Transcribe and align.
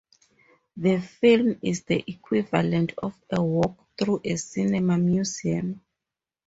The 0.77 0.99
film 0.99 1.59
is 1.61 1.83
the 1.83 2.03
equivalent 2.07 2.93
of 2.97 3.13
a 3.29 3.43
walk 3.43 3.85
through 3.99 4.21
a 4.23 4.35
cinema 4.35 4.97
museum. 4.97 5.79